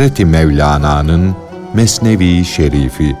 Hazreti 0.00 0.24
Mevlana'nın 0.24 1.36
Mesnevi 1.74 2.44
Şerifi 2.44 3.16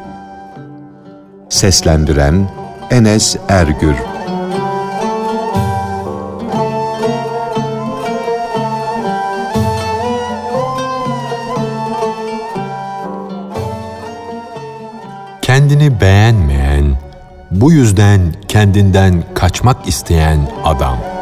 Seslendiren 1.48 2.50
Enes 2.90 3.36
Ergür 3.48 3.94
Kendini 15.42 16.00
beğenmeyen, 16.00 16.96
bu 17.50 17.72
yüzden 17.72 18.20
kendinden 18.48 19.24
kaçmak 19.34 19.88
isteyen 19.88 20.50
adam. 20.64 21.19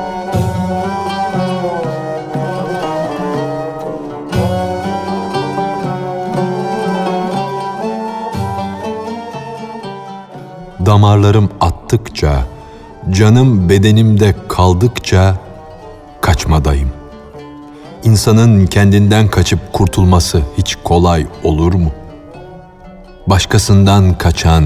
Damarlarım 10.89 11.51
attıkça, 11.61 12.47
canım 13.11 13.69
bedenimde 13.69 14.35
kaldıkça 14.49 15.39
kaçmadayım. 16.21 16.89
İnsanın 18.05 18.67
kendinden 18.67 19.29
kaçıp 19.29 19.73
kurtulması 19.73 20.43
hiç 20.59 20.77
kolay 20.85 21.27
olur 21.43 21.75
mu? 21.75 21.91
Başkasından 23.27 24.19
kaçan, 24.19 24.65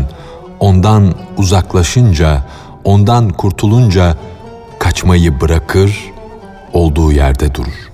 ondan 0.61 1.15
uzaklaşınca, 1.37 2.45
ondan 2.85 3.29
kurtulunca 3.31 4.17
kaçmayı 4.79 5.41
bırakır, 5.41 6.13
olduğu 6.73 7.13
yerde 7.13 7.55
durur. 7.55 7.91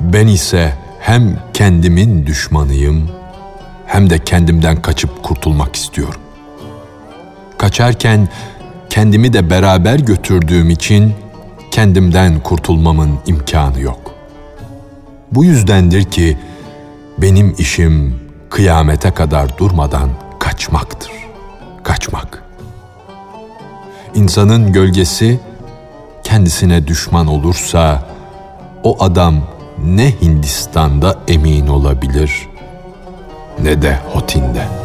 Ben 0.00 0.26
ise 0.26 0.74
hem 1.00 1.38
kendimin 1.52 2.26
düşmanıyım, 2.26 3.10
hem 3.86 4.10
de 4.10 4.18
kendimden 4.18 4.82
kaçıp 4.82 5.22
kurtulmak 5.22 5.76
istiyorum. 5.76 6.20
Kaçarken 7.64 8.28
kendimi 8.90 9.32
de 9.32 9.50
beraber 9.50 9.98
götürdüğüm 9.98 10.70
için 10.70 11.14
kendimden 11.70 12.40
kurtulmamın 12.40 13.18
imkanı 13.26 13.80
yok. 13.80 14.14
Bu 15.32 15.44
yüzdendir 15.44 16.04
ki 16.04 16.38
benim 17.18 17.54
işim 17.58 18.20
kıyamete 18.50 19.10
kadar 19.10 19.58
durmadan 19.58 20.10
kaçmaktır. 20.38 21.12
Kaçmak. 21.82 22.42
İnsanın 24.14 24.72
gölgesi 24.72 25.40
kendisine 26.24 26.86
düşman 26.86 27.26
olursa 27.26 28.08
o 28.82 29.04
adam 29.04 29.34
ne 29.84 30.20
Hindistan'da 30.20 31.18
emin 31.28 31.66
olabilir 31.66 32.48
ne 33.62 33.82
de 33.82 33.98
Hotin'de.'' 34.12 34.83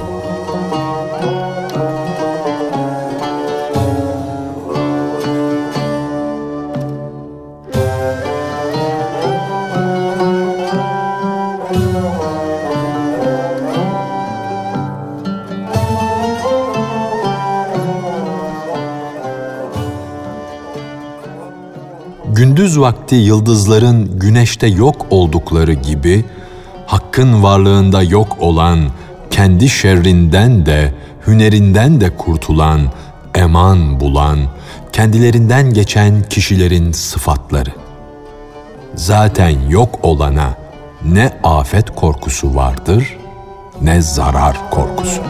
Gündüz 22.59 22.79
vakti 22.79 23.15
yıldızların 23.15 24.19
güneşte 24.19 24.67
yok 24.67 25.05
oldukları 25.09 25.73
gibi 25.73 26.25
hakkın 26.85 27.43
varlığında 27.43 28.03
yok 28.03 28.37
olan, 28.39 28.79
kendi 29.31 29.69
şerrinden 29.69 30.65
de, 30.65 30.93
hünerinden 31.27 32.01
de 32.01 32.17
kurtulan, 32.17 32.81
eman 33.35 33.99
bulan, 33.99 34.39
kendilerinden 34.93 35.73
geçen 35.73 36.23
kişilerin 36.29 36.91
sıfatları. 36.91 37.69
Zaten 38.95 39.69
yok 39.69 39.99
olana 40.03 40.53
ne 41.05 41.33
afet 41.43 41.95
korkusu 41.95 42.55
vardır 42.55 43.17
ne 43.81 44.01
zarar 44.01 44.69
korkusu. 44.71 45.21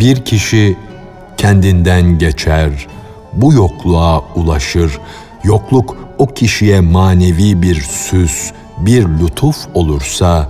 Bir 0.00 0.24
kişi 0.24 0.76
kendinden 1.36 2.18
geçer, 2.18 2.86
bu 3.32 3.52
yokluğa 3.52 4.20
ulaşır, 4.34 4.98
yokluk 5.44 5.96
o 6.18 6.26
kişiye 6.26 6.80
manevi 6.80 7.62
bir 7.62 7.80
süs, 7.80 8.52
bir 8.78 9.04
lütuf 9.08 9.56
olursa, 9.74 10.48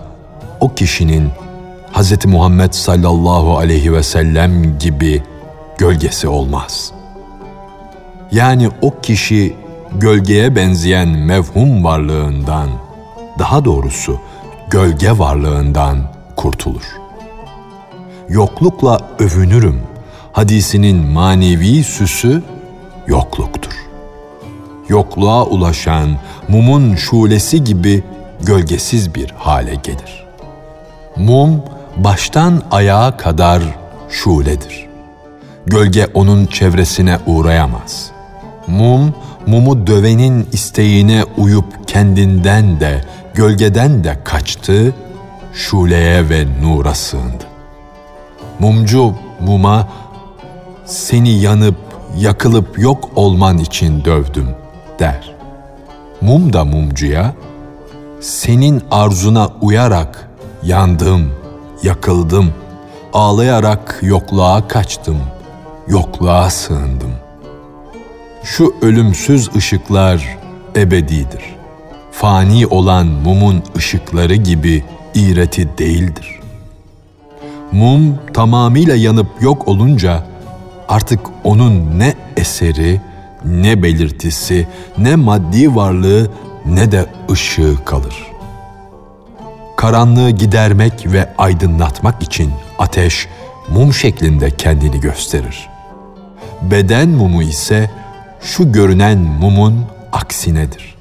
o 0.60 0.74
kişinin 0.74 1.30
Hz. 1.92 2.26
Muhammed 2.26 2.72
sallallahu 2.72 3.56
aleyhi 3.58 3.92
ve 3.92 4.02
sellem 4.02 4.78
gibi 4.78 5.22
gölgesi 5.78 6.28
olmaz. 6.28 6.92
Yani 8.32 8.68
o 8.82 9.00
kişi 9.00 9.56
gölgeye 9.94 10.56
benzeyen 10.56 11.08
mevhum 11.08 11.84
varlığından, 11.84 12.68
daha 13.38 13.64
doğrusu 13.64 14.20
gölge 14.70 15.18
varlığından 15.18 15.98
kurtulur.'' 16.36 17.05
Yoklukla 18.28 19.00
övünürüm. 19.18 19.82
Hadisinin 20.32 20.96
manevi 20.96 21.84
süsü 21.84 22.42
yokluktur. 23.06 23.72
Yokluğa 24.88 25.44
ulaşan 25.44 26.16
mumun 26.48 26.94
şulesi 26.94 27.64
gibi 27.64 28.04
gölgesiz 28.42 29.14
bir 29.14 29.30
hale 29.30 29.74
gelir. 29.74 30.26
Mum 31.16 31.62
baştan 31.96 32.62
ayağa 32.70 33.16
kadar 33.16 33.62
şuledir. 34.10 34.86
Gölge 35.66 36.06
onun 36.14 36.46
çevresine 36.46 37.18
uğrayamaz. 37.26 38.10
Mum, 38.66 39.14
mumu 39.46 39.86
dövenin 39.86 40.48
isteğine 40.52 41.24
uyup 41.36 41.88
kendinden 41.88 42.80
de, 42.80 43.04
gölgeden 43.34 44.04
de 44.04 44.18
kaçtı, 44.24 44.94
şuleye 45.52 46.30
ve 46.30 46.46
nura 46.62 46.94
sığındı. 46.94 47.55
Mumcu 48.58 49.14
muma 49.40 49.88
seni 50.84 51.30
yanıp 51.30 51.76
yakılıp 52.18 52.78
yok 52.78 53.08
olman 53.16 53.58
için 53.58 54.04
dövdüm 54.04 54.48
der. 54.98 55.34
Mum 56.20 56.52
da 56.52 56.64
mumcuya 56.64 57.34
senin 58.20 58.82
arzuna 58.90 59.48
uyarak 59.60 60.30
yandım, 60.62 61.32
yakıldım, 61.82 62.54
ağlayarak 63.12 63.98
yokluğa 64.02 64.68
kaçtım, 64.68 65.18
yokluğa 65.88 66.50
sığındım. 66.50 67.12
Şu 68.44 68.74
ölümsüz 68.82 69.56
ışıklar 69.56 70.38
ebedidir. 70.76 71.56
Fani 72.12 72.66
olan 72.66 73.06
mumun 73.06 73.62
ışıkları 73.76 74.34
gibi 74.34 74.84
iğreti 75.14 75.78
değildir. 75.78 76.40
Mum 77.76 78.18
tamamıyla 78.34 78.96
yanıp 78.96 79.42
yok 79.42 79.68
olunca 79.68 80.26
artık 80.88 81.20
onun 81.44 81.98
ne 81.98 82.14
eseri, 82.36 83.00
ne 83.44 83.82
belirtisi, 83.82 84.66
ne 84.98 85.16
maddi 85.16 85.74
varlığı 85.74 86.30
ne 86.66 86.92
de 86.92 87.06
ışığı 87.30 87.76
kalır. 87.84 88.32
Karanlığı 89.76 90.30
gidermek 90.30 91.12
ve 91.12 91.34
aydınlatmak 91.38 92.22
için 92.22 92.52
ateş 92.78 93.28
mum 93.68 93.92
şeklinde 93.92 94.50
kendini 94.50 95.00
gösterir. 95.00 95.68
Beden 96.62 97.08
mumu 97.08 97.42
ise 97.42 97.90
şu 98.40 98.72
görünen 98.72 99.18
mumun 99.18 99.84
aksinedir. 100.12 100.94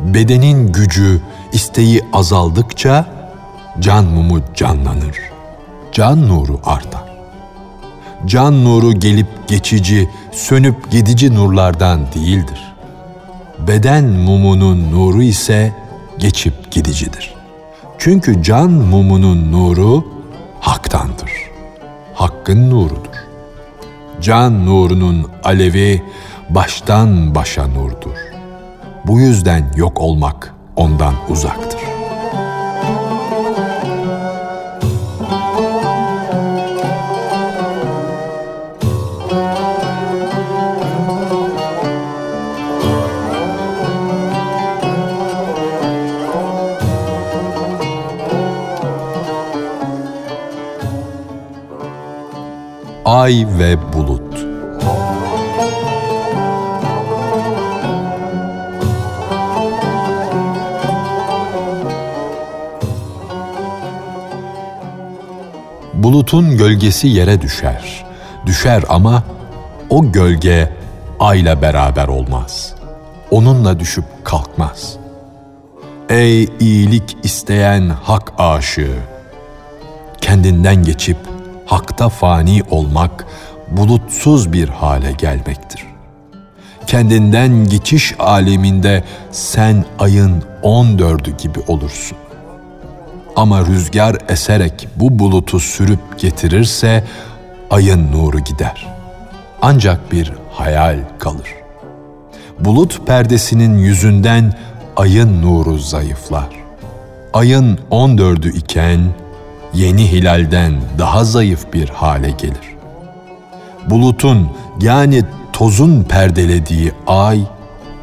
Bedenin 0.00 0.72
gücü, 0.72 1.20
isteği 1.52 2.02
azaldıkça 2.12 3.06
can 3.80 4.04
mumu 4.04 4.40
canlanır.'' 4.54 5.35
Can 5.96 6.28
nuru 6.28 6.60
artar. 6.64 7.04
Can 8.26 8.64
nuru 8.64 8.92
gelip 8.92 9.26
geçici, 9.48 10.10
sönüp 10.32 10.90
gidici 10.90 11.34
nurlardan 11.34 12.00
değildir. 12.14 12.74
Beden 13.68 14.04
mumunun 14.04 14.92
nuru 14.92 15.22
ise 15.22 15.72
geçip 16.18 16.70
gidicidir. 16.70 17.34
Çünkü 17.98 18.42
can 18.42 18.70
mumunun 18.70 19.52
nuru 19.52 20.04
haktandır. 20.60 21.30
Hakkın 22.14 22.70
nurudur. 22.70 23.16
Can 24.20 24.66
nurunun 24.66 25.26
alevi 25.44 26.02
baştan 26.50 27.34
başa 27.34 27.66
nurdur. 27.66 28.16
Bu 29.04 29.20
yüzden 29.20 29.72
yok 29.76 30.00
olmak 30.00 30.54
ondan 30.76 31.14
uzaktır. 31.30 31.95
Ay 53.16 53.46
ve 53.58 53.92
bulut. 53.92 54.46
Bulutun 65.94 66.56
gölgesi 66.56 67.08
yere 67.08 67.42
düşer. 67.42 68.04
Düşer 68.46 68.84
ama 68.88 69.22
o 69.90 70.12
gölge 70.12 70.72
ayla 71.20 71.62
beraber 71.62 72.08
olmaz. 72.08 72.74
Onunla 73.30 73.80
düşüp 73.80 74.04
kalkmaz. 74.24 74.96
Ey 76.08 76.48
iyilik 76.60 77.16
isteyen 77.22 77.88
hak 77.88 78.32
aşığı! 78.38 78.96
Kendinden 80.20 80.82
geçip 80.84 81.25
hakta 81.66 82.08
fani 82.08 82.62
olmak 82.70 83.26
bulutsuz 83.70 84.52
bir 84.52 84.68
hale 84.68 85.12
gelmektir. 85.12 85.86
Kendinden 86.86 87.68
geçiş 87.68 88.14
aleminde 88.18 89.04
sen 89.30 89.84
ayın 89.98 90.42
on 90.62 90.98
dördü 90.98 91.36
gibi 91.36 91.58
olursun. 91.66 92.18
Ama 93.36 93.66
rüzgar 93.66 94.16
eserek 94.28 94.88
bu 94.96 95.18
bulutu 95.18 95.60
sürüp 95.60 96.18
getirirse 96.18 97.04
ayın 97.70 98.12
nuru 98.12 98.38
gider. 98.40 98.86
Ancak 99.62 100.12
bir 100.12 100.32
hayal 100.52 100.98
kalır. 101.18 101.54
Bulut 102.60 103.06
perdesinin 103.06 103.78
yüzünden 103.78 104.52
ayın 104.96 105.42
nuru 105.42 105.78
zayıflar. 105.78 106.48
Ayın 107.32 107.78
on 107.90 108.18
dördü 108.18 108.52
iken 108.56 109.00
yeni 109.76 110.12
hilalden 110.12 110.74
daha 110.98 111.24
zayıf 111.24 111.72
bir 111.72 111.88
hale 111.88 112.30
gelir. 112.30 112.76
Bulutun 113.90 114.50
yani 114.80 115.24
tozun 115.52 116.02
perdelediği 116.02 116.92
ay 117.06 117.40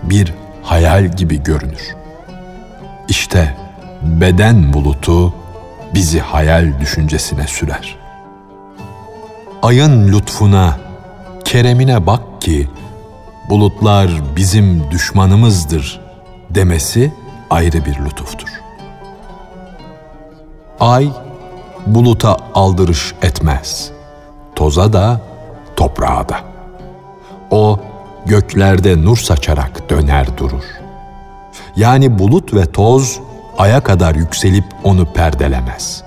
bir 0.04 0.34
hayal 0.64 1.12
gibi 1.12 1.44
görünür. 1.44 1.96
İşte 3.08 3.56
beden 4.02 4.74
bulutu 4.74 5.34
bizi 5.94 6.20
hayal 6.20 6.80
düşüncesine 6.80 7.48
sürer. 7.48 7.96
Ayın 9.62 10.14
lütfuna, 10.14 10.78
keremine 11.46 12.08
bak 12.08 12.42
ki 12.42 12.69
bulutlar 13.50 14.10
bizim 14.36 14.92
düşmanımızdır 14.92 16.02
demesi 16.50 17.14
ayrı 17.50 17.86
bir 17.86 18.06
lütuftur. 18.06 18.50
Ay 20.80 21.10
buluta 21.85 22.38
aldırış 22.53 23.13
etmez. 23.21 23.91
Toza 24.56 24.94
da, 24.94 25.21
toprağa 25.75 26.30
da. 26.30 26.38
O 27.51 27.80
göklerde 28.25 29.03
nur 29.03 29.18
saçarak 29.18 29.89
döner 29.89 30.38
durur. 30.38 30.63
Yani 31.75 32.19
bulut 32.19 32.53
ve 32.53 32.65
toz 32.65 33.19
aya 33.57 33.83
kadar 33.83 34.15
yükselip 34.15 34.65
onu 34.83 35.06
perdelemez. 35.06 36.03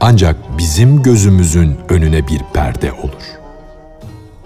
Ancak 0.00 0.36
bizim 0.58 1.02
gözümüzün 1.02 1.78
önüne 1.88 2.28
bir 2.28 2.40
perde 2.52 2.92
olur. 2.92 3.38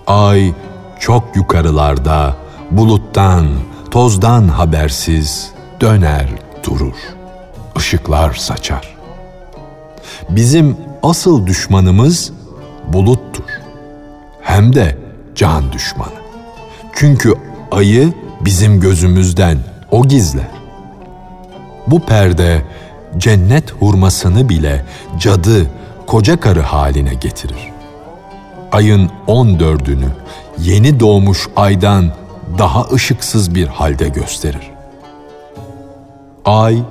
Ay 0.06 0.52
çok 1.00 1.36
yukarılarda, 1.36 2.36
buluttan, 2.70 3.46
tozdan 3.90 4.48
habersiz 4.48 5.50
döner 5.80 6.26
durur. 6.64 6.96
Işıklar 7.76 8.34
saçar. 8.34 8.99
Bizim 10.28 10.76
asıl 11.02 11.46
düşmanımız 11.46 12.32
buluttur. 12.88 13.44
Hem 14.42 14.74
de 14.74 14.98
can 15.34 15.72
düşmanı. 15.72 16.20
Çünkü 16.94 17.34
ayı 17.70 18.12
bizim 18.40 18.80
gözümüzden 18.80 19.58
o 19.90 20.08
gizler. 20.08 20.50
Bu 21.86 22.00
perde 22.00 22.62
cennet 23.18 23.72
hurmasını 23.72 24.48
bile 24.48 24.84
cadı, 25.18 25.66
koca 26.06 26.40
karı 26.40 26.60
haline 26.60 27.14
getirir. 27.14 27.72
Ayın 28.72 29.10
on 29.26 29.60
dördünü 29.60 30.08
yeni 30.58 31.00
doğmuş 31.00 31.48
aydan 31.56 32.12
daha 32.58 32.84
ışıksız 32.84 33.54
bir 33.54 33.66
halde 33.66 34.08
gösterir. 34.08 34.70
Ay 36.44 36.82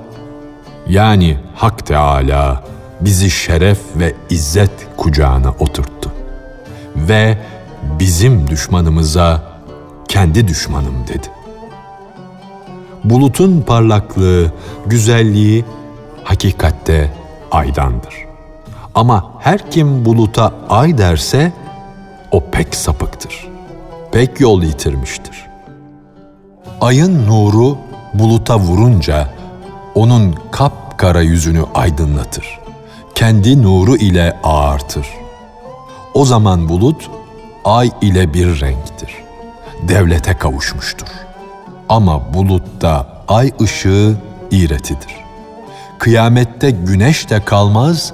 yani 0.88 1.36
Hak 1.54 1.86
Teala 1.86 2.64
bizi 3.00 3.30
şeref 3.30 3.78
ve 3.96 4.14
izzet 4.30 4.70
kucağına 4.96 5.50
oturttu. 5.58 6.12
Ve 6.96 7.38
bizim 7.98 8.48
düşmanımıza 8.50 9.42
kendi 10.08 10.48
düşmanım 10.48 11.06
dedi. 11.08 11.28
Bulutun 13.04 13.60
parlaklığı, 13.60 14.52
güzelliği 14.86 15.64
hakikatte 16.24 17.12
aydandır. 17.50 18.14
Ama 18.94 19.32
her 19.38 19.70
kim 19.70 20.04
buluta 20.04 20.52
ay 20.68 20.98
derse 20.98 21.52
o 22.30 22.44
pek 22.50 22.74
sapıktır. 22.74 23.48
Pek 24.12 24.40
yol 24.40 24.62
yitirmiştir. 24.62 25.46
Ayın 26.80 27.26
nuru 27.26 27.78
buluta 28.14 28.58
vurunca 28.58 29.28
onun 29.94 30.34
kapkara 30.50 31.20
yüzünü 31.20 31.64
aydınlatır. 31.74 32.59
Kendi 33.20 33.62
nuru 33.62 33.96
ile 33.96 34.36
ağartır. 34.42 35.06
O 36.14 36.24
zaman 36.24 36.68
bulut 36.68 37.10
ay 37.64 37.90
ile 38.00 38.34
bir 38.34 38.60
renktir. 38.60 39.14
Devlete 39.82 40.34
kavuşmuştur. 40.34 41.06
Ama 41.88 42.34
bulutta 42.34 43.06
ay 43.28 43.52
ışığı 43.60 44.16
iğretidir. 44.50 45.14
Kıyamette 45.98 46.70
güneş 46.70 47.30
de 47.30 47.44
kalmaz, 47.44 48.12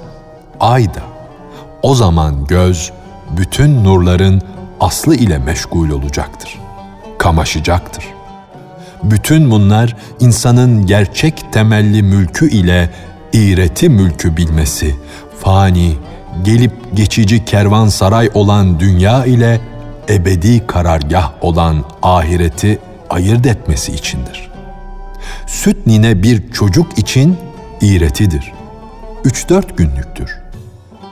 ay 0.59 0.85
da. 0.93 1.01
O 1.81 1.95
zaman 1.95 2.45
göz 2.45 2.91
bütün 3.37 3.83
nurların 3.83 4.41
aslı 4.79 5.15
ile 5.15 5.37
meşgul 5.37 5.89
olacaktır. 5.89 6.59
Kamaşacaktır. 7.17 8.05
Bütün 9.03 9.51
bunlar 9.51 9.95
insanın 10.19 10.85
gerçek 10.85 11.53
temelli 11.53 12.03
mülkü 12.03 12.49
ile 12.49 12.89
iğreti 13.33 13.89
mülkü 13.89 14.37
bilmesi, 14.37 14.95
fani, 15.39 15.95
gelip 16.43 16.71
geçici 16.93 17.45
kervansaray 17.45 18.29
olan 18.33 18.79
dünya 18.79 19.25
ile 19.25 19.61
ebedi 20.09 20.67
karargah 20.67 21.31
olan 21.41 21.85
ahireti 22.01 22.79
ayırt 23.09 23.45
etmesi 23.45 23.93
içindir. 23.93 24.51
Süt 25.47 25.87
nine 25.87 26.23
bir 26.23 26.51
çocuk 26.51 26.97
için 26.97 27.37
iğretidir. 27.81 28.53
Üç 29.23 29.49
dört 29.49 29.77
günlüktür. 29.77 30.37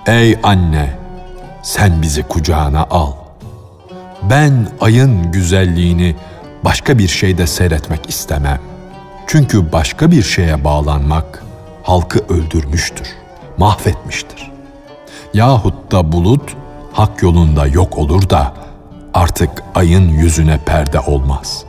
Ey 0.08 0.40
anne, 0.44 0.90
sen 1.64 2.02
bizi 2.02 2.24
kucağına 2.24 2.84
al. 2.84 3.12
Ben 4.30 4.68
ayın 4.82 5.32
güzelliğini 5.32 6.16
başka 6.64 6.98
bir 6.98 7.08
şeyde 7.08 7.48
seyretmek 7.48 8.10
istemem. 8.10 8.60
Çünkü 9.28 9.72
başka 9.72 10.12
bir 10.12 10.24
şeye 10.24 10.64
bağlanmak 10.64 11.45
halkı 11.86 12.20
öldürmüştür, 12.30 13.08
mahvetmiştir. 13.58 14.52
Yahut 15.34 15.92
da 15.92 16.12
bulut 16.12 16.56
hak 16.94 17.22
yolunda 17.22 17.68
yok 17.68 17.98
olur 17.98 18.30
da 18.30 18.54
artık 19.14 19.50
ayın 19.76 20.10
yüzüne 20.10 20.58
perde 20.58 21.00
olmaz. 21.00 21.64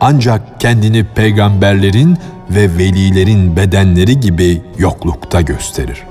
Ancak 0.00 0.60
kendini 0.60 1.04
peygamberlerin 1.04 2.18
ve 2.50 2.78
velilerin 2.78 3.56
bedenleri 3.56 4.20
gibi 4.20 4.62
yoklukta 4.78 5.40
gösterir. 5.40 6.02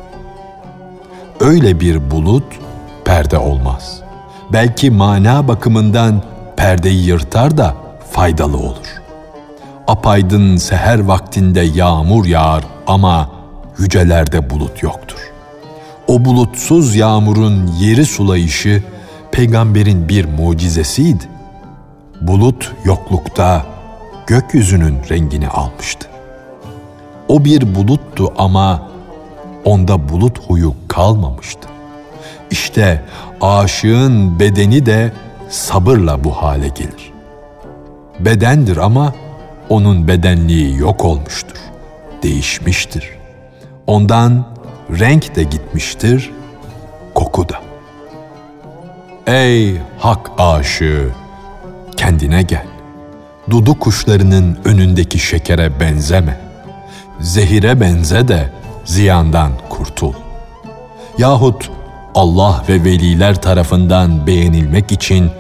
Öyle 1.40 1.80
bir 1.80 2.12
bulut 2.12 2.46
perde 3.06 3.38
olmaz. 3.38 4.02
Belki 4.54 4.92
mana 4.92 5.48
bakımından 5.48 6.24
perdeyi 6.58 7.06
yırtar 7.06 7.58
da 7.58 7.76
faydalı 8.12 8.58
olur. 8.58 9.02
Apaydın 9.88 10.58
seher 10.58 11.00
vaktinde 11.00 11.62
yağmur 11.62 12.26
yağar 12.26 12.64
ama 12.88 13.30
yücelerde 13.78 14.50
bulut 14.50 14.84
yoktur. 14.84 15.18
O 16.08 16.26
bulutsuz 16.26 16.96
yağmurun 16.96 17.68
yeri 17.80 18.06
sulayışı 18.06 18.84
peygamberin 19.32 20.10
bir 20.10 20.26
mucizesiydi. 20.26 21.24
Bulut 22.22 22.72
yoklukta 22.86 23.66
gökyüzünün 24.28 24.98
rengini 25.10 25.50
almıştı. 25.50 26.08
O 27.28 27.46
bir 27.46 27.76
buluttu 27.76 28.34
ama 28.38 28.82
onda 29.66 30.10
bulut 30.10 30.50
huyu 30.50 30.74
kalmamıştı. 30.88 31.70
İşte 32.52 33.04
aşığın 33.42 34.40
bedeni 34.40 34.86
de 34.86 35.12
sabırla 35.50 36.24
bu 36.24 36.32
hale 36.32 36.68
gelir. 36.68 37.14
Bedendir 38.20 38.78
ama 38.78 39.14
onun 39.70 40.08
bedenliği 40.08 40.78
yok 40.78 41.06
olmuştur, 41.06 41.58
değişmiştir. 42.24 43.10
Ondan 43.88 44.48
renk 45.00 45.36
de 45.36 45.44
gitmiştir, 45.44 46.32
koku 47.14 47.50
da. 47.50 47.62
Ey 49.28 49.78
hak 50.00 50.32
aşığı! 50.38 51.10
Kendine 51.98 52.42
gel. 52.42 52.66
Dudu 53.50 53.80
kuşlarının 53.80 54.60
önündeki 54.66 55.20
şekere 55.20 55.80
benzeme. 55.80 56.40
Zehire 57.20 57.82
benze 57.82 58.28
de 58.28 58.50
ziyandan 58.86 59.52
kurtul. 59.70 60.14
Yahut 61.18 61.72
Allah 62.16 62.64
ve 62.70 62.84
veliler 62.84 63.42
tarafından 63.42 64.28
beğenilmek 64.28 64.92
için 64.92 65.32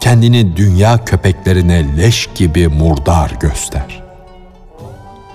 kendini 0.00 0.56
dünya 0.56 1.04
köpeklerine 1.04 1.96
leş 1.96 2.28
gibi 2.34 2.68
murdar 2.68 3.32
göster. 3.40 4.03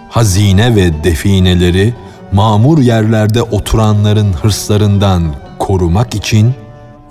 Hazine 0.10 0.76
ve 0.76 1.04
defineleri 1.04 1.94
mamur 2.32 2.78
yerlerde 2.78 3.42
oturanların 3.42 4.34
hırslarından 4.34 5.24
korumak 5.60 6.16
için 6.16 6.54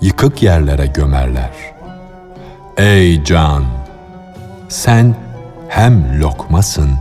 yıkık 0.01 0.43
yerlere 0.43 0.85
gömerler. 0.85 1.49
Ey 2.77 3.23
can! 3.23 3.63
Sen 4.69 5.15
hem 5.69 6.21
lokmasın 6.21 6.91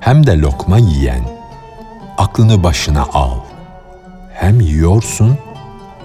hem 0.00 0.26
de 0.26 0.38
lokma 0.38 0.78
yiyen. 0.78 1.24
Aklını 2.18 2.62
başına 2.62 3.02
al. 3.12 3.38
Hem 4.34 4.60
yiyorsun 4.60 5.38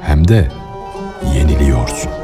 hem 0.01 0.27
de 0.27 0.51
yeniliyorsun. 1.35 2.18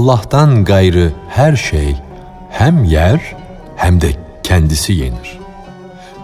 Allah'tan 0.00 0.64
gayrı 0.64 1.12
her 1.28 1.56
şey 1.56 1.96
hem 2.50 2.84
yer 2.84 3.36
hem 3.76 4.00
de 4.00 4.12
kendisi 4.42 4.92
yenir. 4.92 5.38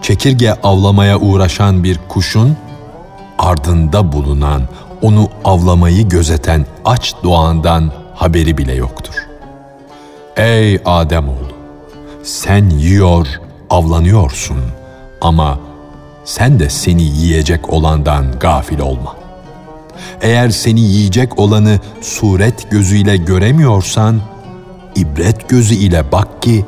Çekirge 0.01 0.51
avlamaya 0.63 1.19
uğraşan 1.19 1.83
bir 1.83 1.99
kuşun 2.09 2.57
ardında 3.39 4.11
bulunan, 4.11 4.61
onu 5.01 5.29
avlamayı 5.45 6.09
gözeten 6.09 6.65
aç 6.85 7.13
doğandan 7.23 7.91
haberi 8.15 8.57
bile 8.57 8.73
yoktur. 8.73 9.15
Ey 10.37 10.79
Ademoğlu! 10.85 11.51
Sen 12.23 12.69
yiyor, 12.69 13.27
avlanıyorsun 13.69 14.59
ama 15.21 15.59
sen 16.25 16.59
de 16.59 16.69
seni 16.69 17.03
yiyecek 17.03 17.73
olandan 17.73 18.39
gafil 18.39 18.79
olma.'' 18.79 19.16
Eğer 20.21 20.49
seni 20.49 20.79
yiyecek 20.79 21.39
olanı 21.39 21.79
suret 22.01 22.71
gözüyle 22.71 23.17
göremiyorsan, 23.17 24.21
ibret 24.95 25.49
gözü 25.49 25.75
ile 25.75 26.11
bak 26.11 26.41
ki 26.41 26.65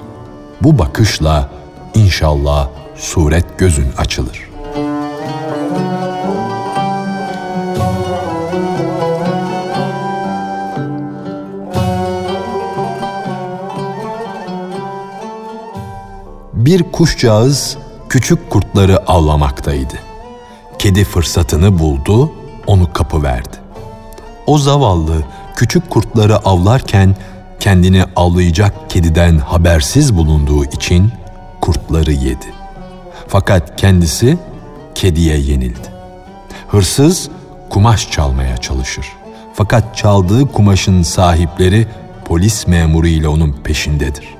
bu 0.61 0.79
bakışla 0.79 1.49
inşallah 1.95 2.69
suret 2.95 3.59
gözün 3.59 3.87
açılır. 3.97 4.49
Bir 16.53 16.83
kuşcağız 16.83 17.77
küçük 18.09 18.49
kurtları 18.49 18.97
avlamaktaydı. 19.07 19.93
Kedi 20.79 21.03
fırsatını 21.03 21.79
buldu 21.79 22.31
onu 22.69 22.93
kapı 22.93 23.23
verdi. 23.23 23.57
O 24.47 24.57
zavallı 24.57 25.13
küçük 25.55 25.89
kurtları 25.89 26.37
avlarken 26.37 27.15
kendini 27.59 28.03
avlayacak 28.15 28.89
kediden 28.89 29.37
habersiz 29.37 30.15
bulunduğu 30.15 30.65
için 30.65 31.11
kurtları 31.61 32.11
yedi. 32.11 32.45
Fakat 33.27 33.81
kendisi 33.81 34.37
kediye 34.95 35.37
yenildi. 35.37 35.87
Hırsız 36.67 37.29
kumaş 37.69 38.11
çalmaya 38.11 38.57
çalışır. 38.57 39.05
Fakat 39.53 39.97
çaldığı 39.97 40.51
kumaşın 40.51 41.03
sahipleri 41.03 41.87
polis 42.25 42.67
memuru 42.67 43.07
ile 43.07 43.27
onun 43.27 43.51
peşindedir. 43.63 44.35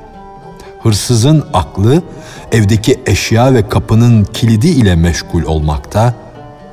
Hırsızın 0.83 1.45
aklı 1.53 2.03
evdeki 2.51 2.99
eşya 3.05 3.53
ve 3.53 3.69
kapının 3.69 4.23
kilidi 4.23 4.67
ile 4.67 4.95
meşgul 4.95 5.43
olmakta, 5.43 6.13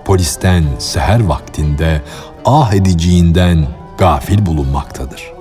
polisten 0.06 0.64
seher 0.78 1.24
vaktinde 1.24 2.02
ah 2.44 2.74
ediciğinden 2.74 3.66
gafil 3.98 4.46
bulunmaktadır. 4.46 5.32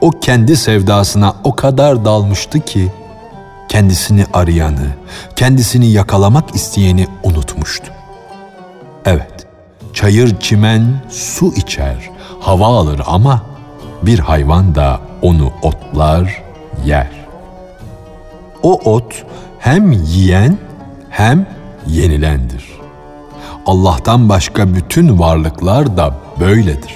O 0.00 0.10
kendi 0.10 0.56
sevdasına 0.56 1.34
o 1.44 1.56
kadar 1.56 2.04
dalmıştı 2.04 2.60
ki 2.60 2.92
kendisini 3.68 4.26
arayanı, 4.32 4.86
kendisini 5.36 5.86
yakalamak 5.86 6.54
isteyeni 6.54 7.06
unutmuştu. 7.22 7.92
Evet, 9.04 9.46
çayır 9.92 10.40
çimen 10.40 11.02
su 11.10 11.52
içer, 11.56 12.10
hava 12.40 12.66
alır 12.66 13.00
ama 13.06 13.42
bir 14.02 14.18
hayvan 14.18 14.74
da 14.74 15.00
onu 15.22 15.52
otlar, 15.62 16.42
yer. 16.84 17.10
O 18.62 18.72
ot 18.72 19.24
hem 19.58 19.92
yiyen 19.92 20.58
hem 21.10 21.46
yenilendir. 21.86 22.73
Allah'tan 23.66 24.28
başka 24.28 24.74
bütün 24.74 25.18
varlıklar 25.18 25.96
da 25.96 26.14
böyledir. 26.40 26.94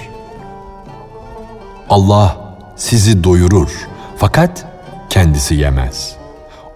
Allah 1.89 2.55
sizi 2.75 3.23
doyurur 3.23 3.87
fakat 4.17 4.65
kendisi 5.09 5.55
yemez. 5.55 6.15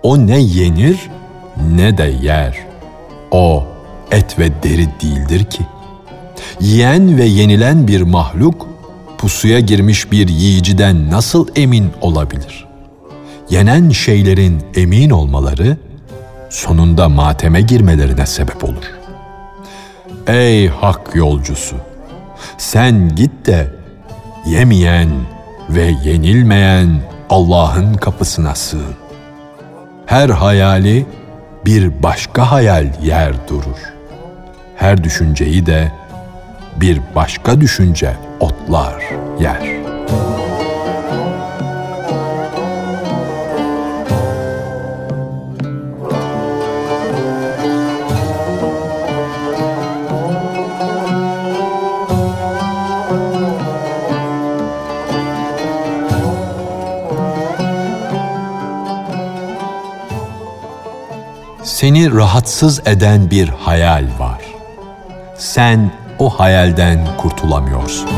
O 0.04 0.28
ne 0.28 0.40
yenir 0.40 1.10
ne 1.76 1.98
de 1.98 2.14
yer. 2.22 2.58
O 3.32 3.64
et 4.12 4.40
ve 4.40 4.64
deri 4.64 4.88
değildir 5.02 5.44
ki. 5.44 5.64
Yiyen 6.62 7.18
ve 7.18 7.26
yenilen 7.26 7.88
bir 7.88 8.02
mahluk 8.02 8.68
pusuya 9.18 9.60
girmiş 9.60 10.12
bir 10.12 10.28
yiyiciden 10.28 11.12
nasıl 11.12 11.48
emin 11.56 11.92
olabilir? 12.02 12.68
Yenen 13.50 13.90
şeylerin 13.90 14.64
emin 14.76 15.10
olmaları 15.10 15.78
sonunda 16.50 17.10
mateme 17.10 17.62
girmelerine 17.62 18.26
sebep 18.26 18.64
olur.'' 18.64 19.03
Ey 20.28 20.68
hak 20.68 21.16
yolcusu! 21.16 21.76
Sen 22.58 23.16
git 23.16 23.46
de 23.46 23.68
yemeyen 24.46 25.10
ve 25.70 25.94
yenilmeyen 26.04 27.02
Allah'ın 27.30 27.94
kapısına 27.94 28.56
sığın. 28.56 28.96
Her 30.06 30.30
hayali 30.30 31.06
bir 31.66 32.04
başka 32.04 32.52
hayal 32.52 32.88
yer 33.04 33.34
durur. 33.48 33.94
Her 34.76 35.04
düşünceyi 35.04 35.66
de 35.66 35.92
bir 36.76 37.02
başka 37.16 37.62
düşünce 37.62 38.18
otlar 38.40 39.04
yer.'' 39.40 40.43
Seni 61.84 62.16
rahatsız 62.16 62.88
eden 62.88 63.32
bir 63.32 63.50
hayal 63.50 64.06
var. 64.20 64.42
Sen 65.38 65.92
o 66.20 66.30
hayalden 66.30 67.18
kurtulamıyorsun. 67.18 68.10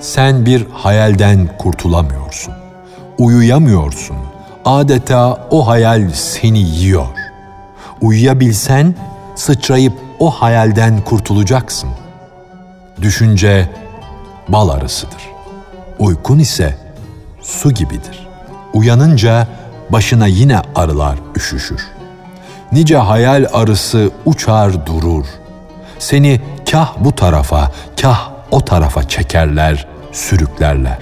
Sen 0.00 0.46
bir 0.46 0.66
hayalden 0.72 1.48
kurtulamıyorsun. 1.58 2.54
Uyuyamıyorsun. 3.18 4.16
Adeta 4.64 5.48
o 5.50 5.66
hayal 5.66 6.10
seni 6.14 6.58
yiyor. 6.58 7.06
Uyuyabilsen 8.00 8.94
sıçrayıp 9.34 9.92
o 10.18 10.30
hayalden 10.30 11.04
kurtulacaksın. 11.04 11.90
Düşünce 13.02 13.68
bal 14.48 14.68
arısıdır. 14.68 15.22
Uykun 15.98 16.38
ise 16.38 16.78
su 17.40 17.72
gibidir. 17.72 18.28
Uyanınca 18.72 19.48
başına 19.90 20.26
yine 20.26 20.60
arılar 20.74 21.18
üşüşür. 21.36 21.86
Nice 22.72 22.96
hayal 22.96 23.46
arısı 23.52 24.10
uçar 24.24 24.86
durur. 24.86 25.26
Seni 25.98 26.40
kah 26.70 26.92
bu 26.98 27.12
tarafa, 27.12 27.70
kah 28.00 28.30
o 28.50 28.60
tarafa 28.64 29.08
çekerler, 29.08 29.86
sürüklerler. 30.12 30.98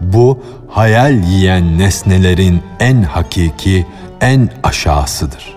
Bu 0.00 0.42
hayal 0.70 1.24
yiyen 1.24 1.78
nesnelerin 1.78 2.62
en 2.80 3.02
hakiki, 3.02 3.86
en 4.20 4.50
aşağısıdır. 4.62 5.56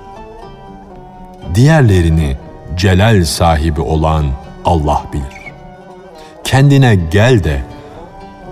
Diğerlerini 1.56 2.38
celal 2.78 3.26
sahibi 3.26 3.82
olan 3.82 4.26
Allah 4.66 5.04
bilir. 5.14 5.39
Kendine 6.50 6.96
gel 6.96 7.44
de 7.44 7.62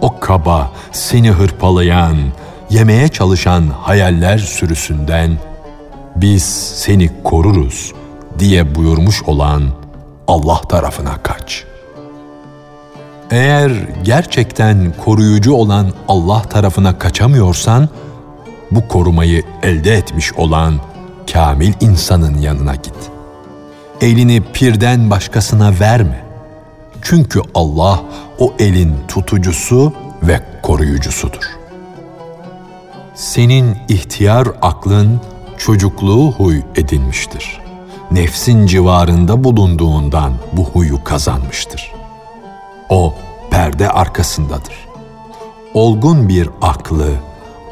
o 0.01 0.19
kaba 0.19 0.71
seni 0.91 1.31
hırpalayan, 1.31 2.17
yemeye 2.69 3.07
çalışan 3.07 3.67
hayaller 3.67 4.37
sürüsünden 4.37 5.37
biz 6.15 6.43
seni 6.75 7.23
koruruz 7.23 7.93
diye 8.39 8.75
buyurmuş 8.75 9.23
olan 9.23 9.63
Allah 10.27 10.61
tarafına 10.61 11.17
kaç. 11.23 11.63
Eğer 13.31 13.71
gerçekten 14.03 14.93
koruyucu 15.05 15.53
olan 15.53 15.91
Allah 16.07 16.41
tarafına 16.41 16.97
kaçamıyorsan, 16.97 17.89
bu 18.71 18.87
korumayı 18.87 19.43
elde 19.63 19.93
etmiş 19.93 20.33
olan 20.33 20.79
kamil 21.33 21.73
insanın 21.79 22.37
yanına 22.37 22.75
git. 22.75 23.11
Elini 24.01 24.43
pirden 24.53 25.09
başkasına 25.09 25.79
verme. 25.79 26.26
Çünkü 27.09 27.41
Allah 27.55 28.03
o 28.39 28.53
elin 28.59 28.95
tutucusu 29.07 29.93
ve 30.23 30.41
koruyucusudur. 30.63 31.57
Senin 33.15 33.77
ihtiyar 33.89 34.47
aklın 34.61 35.21
çocukluğu 35.57 36.31
huy 36.31 36.61
edinmiştir. 36.75 37.61
Nefsin 38.11 38.65
civarında 38.65 39.43
bulunduğundan 39.43 40.33
bu 40.53 40.63
huyu 40.63 41.03
kazanmıştır. 41.03 41.91
O 42.89 43.13
perde 43.51 43.89
arkasındadır. 43.89 44.87
Olgun 45.73 46.29
bir 46.29 46.49
aklı, 46.61 47.09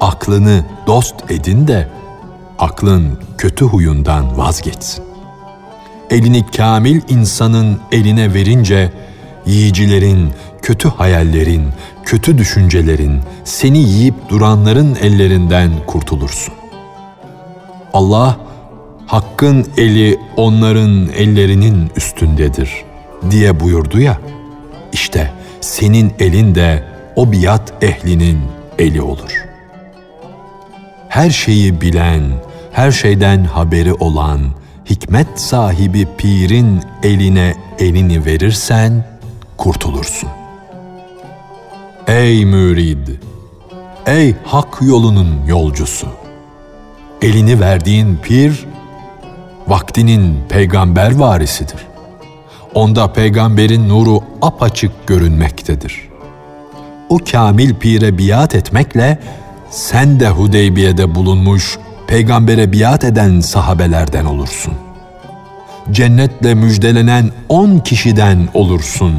aklını 0.02 0.66
dost 0.88 1.32
edin 1.32 1.68
de 1.68 1.90
aklın 2.60 3.20
kötü 3.38 3.66
huyundan 3.66 4.38
vazgeçsin. 4.38 5.06
Elini 6.10 6.46
kamil 6.52 7.02
insanın 7.10 7.80
eline 7.92 8.34
verince 8.34 8.92
yiyicilerin, 9.46 10.30
kötü 10.62 10.90
hayallerin, 10.90 11.64
kötü 12.04 12.38
düşüncelerin, 12.38 13.22
seni 13.44 13.78
yiyip 13.78 14.16
duranların 14.30 14.96
ellerinden 14.96 15.72
kurtulursun. 15.88 16.54
Allah, 17.94 18.38
Hakkın 19.08 19.66
eli 19.78 20.20
onların 20.38 21.10
ellerinin 21.16 21.92
üstündedir 21.96 22.72
diye 23.32 23.60
buyurdu 23.60 24.00
ya, 24.00 24.18
işte 24.94 25.32
senin 25.62 26.14
elin 26.20 26.56
de 26.56 26.84
o 27.16 27.32
biat 27.32 27.74
ehlinin 27.84 28.40
eli 28.80 29.02
olur. 29.02 29.46
Her 31.10 31.30
şeyi 31.30 31.82
bilen, 31.82 32.24
her 32.72 32.92
şeyden 32.92 33.44
haberi 33.44 33.94
olan, 33.94 34.40
hikmet 34.90 35.28
sahibi 35.36 36.08
pirin 36.18 36.82
eline 37.04 37.56
elini 37.80 38.26
verirsen 38.26 39.06
kurtulursun. 39.58 40.30
Ey 42.08 42.46
mürid! 42.46 43.08
Ey 44.06 44.36
hak 44.44 44.82
yolunun 44.82 45.46
yolcusu! 45.48 46.08
Elini 47.22 47.60
verdiğin 47.60 48.18
pir, 48.24 48.66
vaktinin 49.68 50.40
peygamber 50.50 51.16
varisidir. 51.16 51.88
Onda 52.74 53.14
peygamberin 53.14 53.90
nuru 53.90 54.20
apaçık 54.42 55.08
görünmektedir. 55.08 56.10
O 57.10 57.18
kamil 57.32 57.76
pire 57.76 58.18
biat 58.18 58.56
etmekle 58.56 59.20
sen 59.70 60.20
de 60.20 60.30
Hudeybiye'de 60.30 61.16
bulunmuş 61.16 61.80
peygambere 62.08 62.74
biat 62.74 63.04
eden 63.04 63.40
sahabelerden 63.40 64.26
olursun. 64.26 64.74
Cennetle 65.92 66.54
müjdelenen 66.54 67.32
on 67.50 67.80
kişiden 67.80 68.48
olursun. 68.54 69.14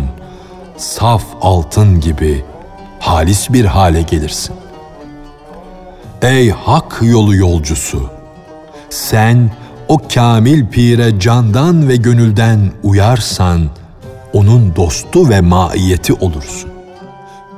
Saf 0.76 1.24
altın 1.40 2.00
gibi 2.00 2.44
halis 3.00 3.50
bir 3.50 3.64
hale 3.64 4.02
gelirsin. 4.02 4.56
Ey 6.22 6.50
hak 6.50 6.98
yolu 7.02 7.34
yolcusu! 7.34 8.10
Sen 8.90 9.50
o 9.88 9.98
kamil 10.14 10.66
pire 10.66 11.20
candan 11.20 11.88
ve 11.88 11.96
gönülden 11.96 12.72
uyarsan, 12.82 13.60
onun 14.32 14.76
dostu 14.76 15.28
ve 15.28 15.40
maiyeti 15.40 16.12
olursun. 16.12 16.70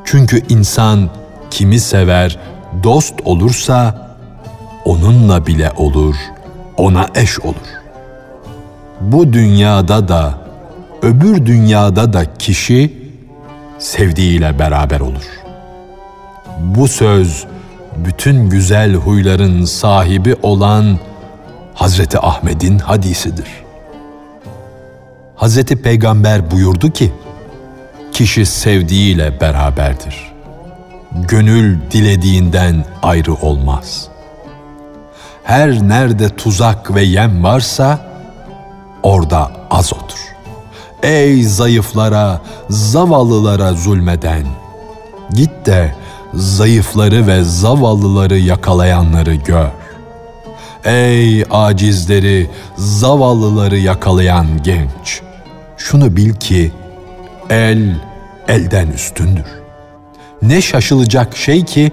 Çünkü 0.05 0.43
insan 0.49 1.11
kimi 1.51 1.81
sever, 1.81 2.39
dost 2.83 3.15
olursa, 3.25 4.09
onunla 4.85 5.47
bile 5.47 5.73
olur, 5.77 6.17
ona 6.77 7.07
eş 7.15 7.41
olur. 7.41 7.69
Bu 9.01 9.33
dünyada 9.33 10.09
da, 10.09 10.39
öbür 11.03 11.47
dünyada 11.47 12.13
da 12.13 12.35
kişi 12.35 12.98
sevdiğiyle 13.79 14.59
beraber 14.59 15.01
olur. 15.01 15.25
Bu 16.61 16.89
söz, 16.89 17.47
bütün 17.97 18.51
güzel 18.51 18.95
huyların 18.95 19.65
sahibi 19.65 20.37
olan 20.43 20.99
Hazreti 21.75 22.19
Ahmet'in 22.19 22.79
hadisidir. 22.79 23.49
Hazreti 25.37 25.83
Peygamber 25.83 26.51
buyurdu 26.51 26.91
ki, 26.91 27.13
kişi 28.13 28.47
sevdiğiyle 28.47 29.41
beraberdir. 29.41 30.33
Gönül 31.13 31.79
dilediğinden 31.91 32.85
ayrı 33.03 33.35
olmaz. 33.35 34.09
Her 35.45 35.71
nerede 35.89 36.29
tuzak 36.29 36.95
ve 36.95 37.03
yem 37.03 37.45
varsa, 37.45 37.99
orada 39.03 39.51
az 39.71 39.93
otur. 39.93 40.19
Ey 41.03 41.43
zayıflara, 41.43 42.41
zavallılara 42.71 43.73
zulmeden, 43.73 44.47
git 45.35 45.67
de 45.67 45.95
zayıfları 46.35 47.27
ve 47.27 47.45
zavallıları 47.45 48.39
yakalayanları 48.39 49.35
gör. 49.35 49.69
Ey 50.85 51.45
acizleri, 51.51 52.51
zavallıları 52.77 53.79
yakalayan 53.79 54.47
genç! 54.63 55.21
Şunu 55.77 56.17
bil 56.17 56.35
ki 56.35 56.73
el 57.51 58.01
elden 58.49 58.87
üstündür. 58.87 59.47
Ne 60.43 60.63
şaşılacak 60.63 61.37
şey 61.37 61.65
ki 61.65 61.93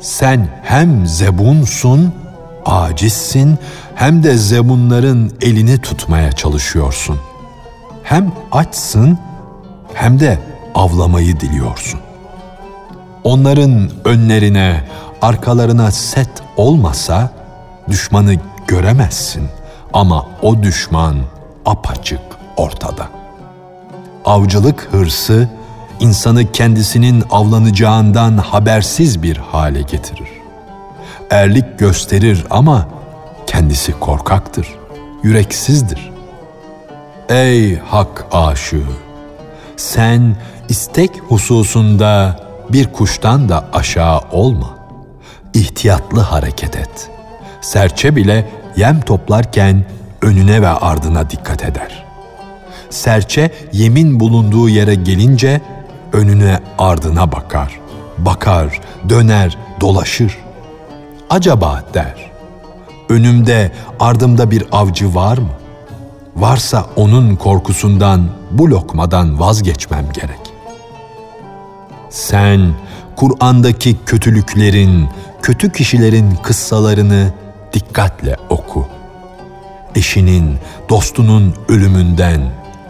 sen 0.00 0.48
hem 0.62 1.06
zebunsun, 1.06 2.14
acizsin 2.66 3.58
hem 3.94 4.22
de 4.22 4.36
zebunların 4.36 5.30
elini 5.40 5.78
tutmaya 5.78 6.32
çalışıyorsun. 6.32 7.18
Hem 8.02 8.32
açsın 8.52 9.18
hem 9.94 10.20
de 10.20 10.38
avlamayı 10.74 11.40
diliyorsun. 11.40 12.00
Onların 13.24 13.90
önlerine, 14.04 14.84
arkalarına 15.22 15.90
set 15.90 16.30
olmasa 16.56 17.30
düşmanı 17.88 18.34
göremezsin 18.66 19.48
ama 19.92 20.26
o 20.42 20.62
düşman 20.62 21.16
apaçık 21.66 22.20
ortada. 22.56 23.08
Avcılık 24.24 24.88
hırsı 24.92 25.48
insanı 26.00 26.52
kendisinin 26.52 27.24
avlanacağından 27.30 28.38
habersiz 28.38 29.22
bir 29.22 29.36
hale 29.36 29.82
getirir. 29.82 30.28
Erlik 31.30 31.78
gösterir 31.78 32.46
ama 32.50 32.88
kendisi 33.46 33.92
korkaktır, 33.92 34.68
yüreksizdir. 35.22 36.11
Ey 37.28 37.78
hak 37.78 38.26
aşığı! 38.32 38.82
Sen 39.76 40.36
istek 40.68 41.10
hususunda 41.28 42.40
bir 42.72 42.92
kuştan 42.92 43.48
da 43.48 43.68
aşağı 43.72 44.20
olma. 44.32 44.76
İhtiyatlı 45.54 46.20
hareket 46.20 46.76
et.'' 46.76 47.12
serçe 47.62 48.16
bile 48.16 48.50
yem 48.76 49.00
toplarken 49.00 49.84
önüne 50.22 50.62
ve 50.62 50.68
ardına 50.68 51.30
dikkat 51.30 51.64
eder. 51.64 52.04
Serçe 52.90 53.50
yemin 53.72 54.20
bulunduğu 54.20 54.68
yere 54.68 54.94
gelince 54.94 55.60
önüne 56.12 56.60
ardına 56.78 57.32
bakar. 57.32 57.80
Bakar, 58.18 58.80
döner, 59.08 59.58
dolaşır. 59.80 60.38
Acaba 61.30 61.84
der. 61.94 62.32
Önümde, 63.08 63.72
ardımda 64.00 64.50
bir 64.50 64.64
avcı 64.72 65.14
var 65.14 65.38
mı? 65.38 65.61
Varsa 66.36 66.86
onun 66.96 67.36
korkusundan, 67.36 68.28
bu 68.50 68.70
lokmadan 68.70 69.40
vazgeçmem 69.40 70.06
gerek. 70.12 70.40
Sen 72.10 72.74
Kur'an'daki 73.16 73.96
kötülüklerin, 74.06 75.08
kötü 75.42 75.72
kişilerin 75.72 76.34
kıssalarını 76.42 77.32
dikkatle 77.72 78.36
oku. 78.48 78.86
Eşinin, 79.94 80.58
dostunun 80.88 81.54
ölümünden 81.68 82.40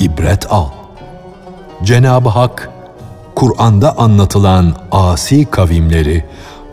ibret 0.00 0.52
al. 0.52 0.68
Cenab-ı 1.82 2.28
Hak 2.28 2.70
Kur'an'da 3.34 3.98
anlatılan 3.98 4.76
asi 4.90 5.44
kavimleri 5.44 6.24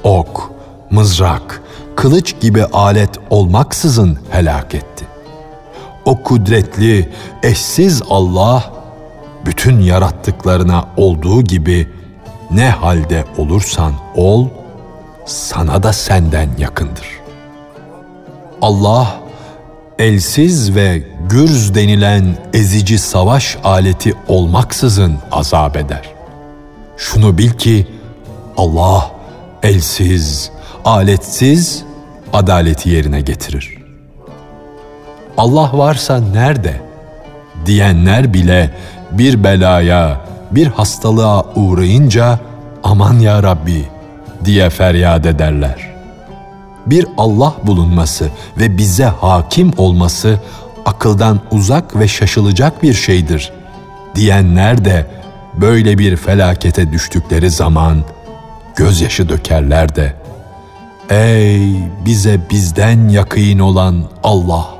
ok, 0.03 0.51
mızrak, 0.91 1.61
kılıç 1.95 2.35
gibi 2.39 2.65
alet 2.65 3.09
olmaksızın 3.29 4.19
helak 4.29 4.75
etti. 4.75 5.08
O 6.05 6.23
kudretli, 6.23 7.09
eşsiz 7.43 8.01
Allah 8.09 8.73
bütün 9.45 9.81
yarattıklarına 9.81 10.85
olduğu 10.97 11.41
gibi 11.41 11.87
ne 12.51 12.69
halde 12.69 13.25
olursan 13.37 13.93
ol, 14.15 14.47
sana 15.25 15.83
da 15.83 15.93
senden 15.93 16.49
yakındır. 16.57 17.07
Allah 18.61 19.19
elsiz 19.99 20.75
ve 20.75 21.03
gürz 21.29 21.75
denilen 21.75 22.37
ezici 22.53 22.99
savaş 22.99 23.57
aleti 23.63 24.13
olmaksızın 24.27 25.15
azap 25.31 25.77
eder. 25.77 26.01
Şunu 26.97 27.37
bil 27.37 27.49
ki 27.49 27.87
Allah 28.57 29.11
elsiz, 29.63 30.51
aletsiz 30.85 31.83
adaleti 32.33 32.89
yerine 32.89 33.21
getirir. 33.21 33.78
Allah 35.39 35.69
varsa 35.73 36.19
nerede? 36.19 36.89
diyenler 37.65 38.33
bile 38.33 38.69
bir 39.11 39.43
belaya, 39.43 40.21
bir 40.51 40.67
hastalığa 40.67 41.43
uğrayınca 41.55 42.39
aman 42.83 43.19
ya 43.19 43.43
Rabbi 43.43 43.85
diye 44.45 44.69
feryat 44.69 45.25
ederler. 45.25 45.89
Bir 46.85 47.05
Allah 47.17 47.53
bulunması 47.63 48.29
ve 48.57 48.77
bize 48.77 49.03
hakim 49.03 49.71
olması 49.77 50.39
akıldan 50.85 51.39
uzak 51.51 51.99
ve 51.99 52.07
şaşılacak 52.07 52.83
bir 52.83 52.93
şeydir 52.93 53.51
diyenler 54.15 54.85
de 54.85 55.07
böyle 55.53 55.97
bir 55.97 56.15
felakete 56.15 56.91
düştükleri 56.91 57.49
zaman 57.49 58.03
gözyaşı 58.75 59.29
dökerler 59.29 59.95
de 59.95 60.13
Ey 61.09 61.75
bize 62.05 62.39
bizden 62.49 63.09
yakın 63.09 63.59
olan 63.59 64.03
Allah 64.23 64.78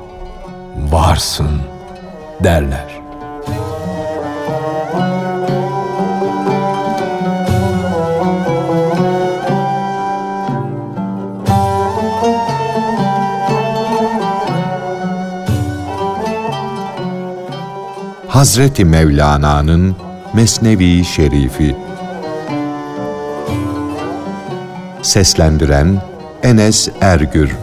varsın 0.90 1.60
derler. 2.44 3.00
Hazreti 18.28 18.84
Mevlana'nın 18.84 19.96
Mesnevi 20.34 21.04
Şerifi 21.04 21.76
Seslendiren 25.02 26.02
Enes 26.42 26.88
Ergür 27.00 27.56